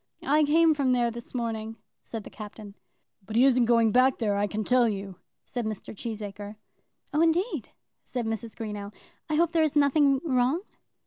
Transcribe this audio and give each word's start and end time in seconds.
"I 0.23 0.43
came 0.45 0.73
from 0.73 0.93
there 0.93 1.11
this 1.11 1.35
morning," 1.35 1.75
said 2.01 2.23
the 2.23 2.31
Captain. 2.31 2.73
"But 3.23 3.35
he 3.35 3.45
isn't 3.45 3.65
going 3.65 3.91
back 3.91 4.17
there, 4.17 4.35
I 4.35 4.47
can 4.47 4.63
tell 4.63 4.89
you," 4.89 5.17
said 5.45 5.63
Mr. 5.63 5.95
Cheesacre. 5.95 6.55
"Oh, 7.13 7.21
indeed," 7.21 7.69
said 8.03 8.25
Mrs. 8.25 8.55
Greenow; 8.55 8.91
"I 9.29 9.35
hope 9.35 9.51
there 9.51 9.61
is 9.61 9.75
nothing 9.75 10.19
wrong." 10.25 10.63